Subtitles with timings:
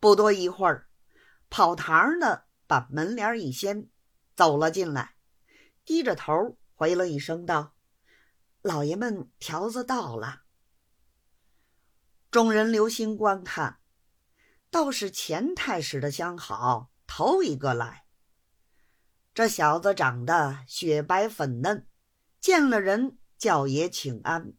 [0.00, 0.88] 不多一会儿，
[1.50, 3.88] 跑堂的把门帘一掀，
[4.36, 5.16] 走了进来，
[5.84, 7.74] 低着头回了一声道
[8.62, 10.42] ：“老爷们，条子到了。”
[12.30, 13.80] 众人留心观看，
[14.70, 18.04] 倒是钱太史的相好头一个来。
[19.32, 21.88] 这小子长得雪白粉嫩，
[22.38, 24.52] 见了人叫爷请安。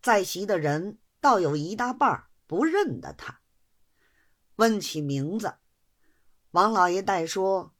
[0.00, 3.41] 在席的人倒有一大半不认得他。
[4.62, 5.54] 问起名字，
[6.52, 7.74] 王老爷代说：“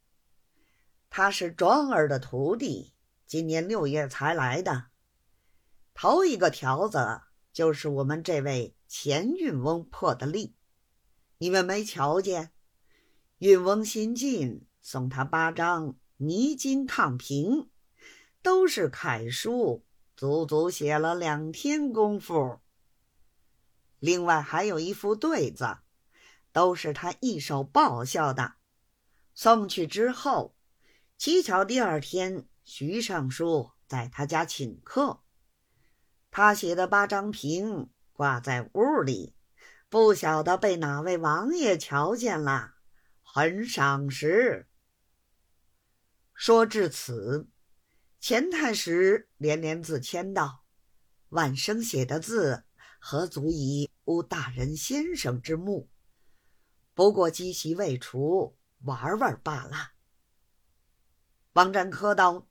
[1.11, 2.93] 他是庄儿的徒弟，
[3.25, 4.87] 今年六月才来的。
[5.95, 7.21] 头一个条子
[7.53, 10.57] 就是我们这位钱运翁破的例，
[11.39, 12.51] 你们没瞧见？
[13.39, 17.71] 运翁新进，送他八张泥金抗平，
[18.43, 19.85] 都是楷书，
[20.17, 22.59] 足足写了两天功夫。
[24.01, 25.77] 另外还有一副对子。”
[26.53, 28.55] 都是他一手报销的，
[29.35, 30.55] 送去之后，
[31.17, 35.23] 乞巧第二天徐尚书在他家请客，
[36.31, 39.35] 他写的八张屏挂在屋里，
[39.89, 42.75] 不晓得被哪位王爷瞧见了，
[43.23, 44.69] 很赏识。
[46.35, 47.49] 说至此，
[48.21, 50.65] 钱太师连连自谦道
[51.31, 52.65] ：“万生写的字，
[52.99, 55.89] 何足以污大人先生之目？”
[56.95, 59.93] 不过积习未除，玩玩罢了。
[61.55, 62.49] 王占科道：“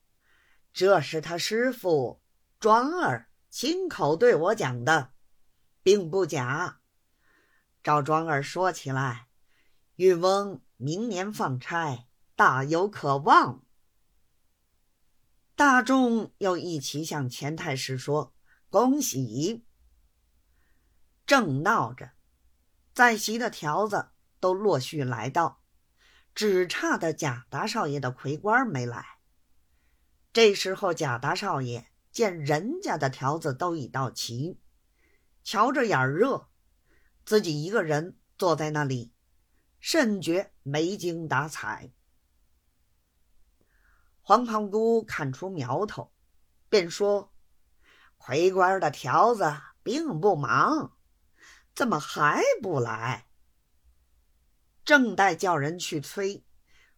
[0.73, 2.21] 这是他师傅
[2.59, 5.13] 庄儿亲口对我讲的，
[5.83, 6.79] 并不假。
[7.83, 9.27] 照庄儿说起来，
[9.95, 13.65] 玉翁明年放差，大有可望。”
[15.55, 18.33] 大众又一起向钱太师说
[18.69, 19.65] ：“恭喜！”
[21.27, 22.11] 正闹着，
[22.93, 24.10] 在席的条子。
[24.41, 25.61] 都陆续来到，
[26.35, 29.19] 只差的贾大少爷的魁官没来。
[30.33, 34.59] 这时候，贾大少爷见人家的条子都已到齐，
[35.43, 36.49] 瞧着眼热，
[37.23, 39.13] 自己一个人坐在那里，
[39.79, 41.93] 甚觉没精打采。
[44.21, 46.13] 黄胖姑看出苗头，
[46.69, 47.33] 便说
[48.17, 49.53] ：“魁官的条子
[49.83, 50.97] 并不忙，
[51.73, 53.27] 怎么还不来？”
[54.83, 56.43] 正待叫人去催，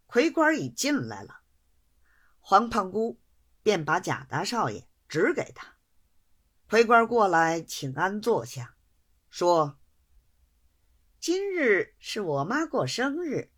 [0.06, 1.42] 魁官已进来了。
[2.40, 3.20] 黄胖姑
[3.62, 5.78] 便把贾大少爷指给他。
[6.68, 8.76] 魁官过来请安坐下，
[9.30, 9.80] 说
[11.20, 13.52] ：“今日是我妈过生日，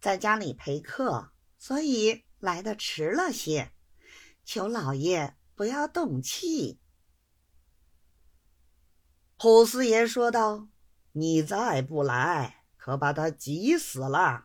[0.00, 3.72] 在家里陪客，所以来的迟了些，
[4.44, 6.80] 求老爷不要动气。”
[9.36, 10.68] 虎四爷说道
[11.12, 14.44] ：“你再不来。”可把他急死了！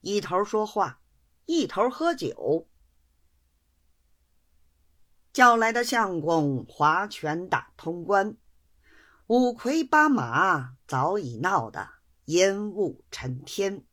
[0.00, 1.02] 一头说话，
[1.44, 2.70] 一头喝酒。
[5.30, 8.38] 叫来的相公划拳打通关，
[9.26, 11.86] 五魁八马早已闹得
[12.24, 13.85] 烟雾沉天。